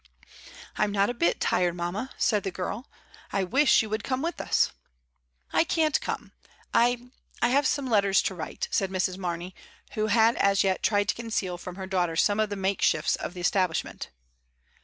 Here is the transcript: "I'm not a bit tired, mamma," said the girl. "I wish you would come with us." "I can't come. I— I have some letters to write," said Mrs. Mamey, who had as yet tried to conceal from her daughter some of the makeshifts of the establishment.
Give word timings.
"I'm 0.79 0.91
not 0.91 1.11
a 1.11 1.13
bit 1.13 1.39
tired, 1.39 1.75
mamma," 1.75 2.09
said 2.17 2.41
the 2.41 2.49
girl. 2.49 2.89
"I 3.31 3.43
wish 3.43 3.83
you 3.83 3.89
would 3.91 4.03
come 4.03 4.23
with 4.23 4.41
us." 4.41 4.71
"I 5.53 5.63
can't 5.63 6.01
come. 6.01 6.31
I— 6.73 7.11
I 7.43 7.49
have 7.49 7.67
some 7.67 7.85
letters 7.85 8.23
to 8.23 8.33
write," 8.33 8.67
said 8.71 8.89
Mrs. 8.89 9.17
Mamey, 9.19 9.53
who 9.91 10.07
had 10.07 10.37
as 10.37 10.63
yet 10.63 10.81
tried 10.81 11.07
to 11.09 11.13
conceal 11.13 11.59
from 11.59 11.75
her 11.75 11.85
daughter 11.85 12.15
some 12.15 12.39
of 12.39 12.49
the 12.49 12.55
makeshifts 12.55 13.15
of 13.15 13.35
the 13.35 13.41
establishment. 13.41 14.09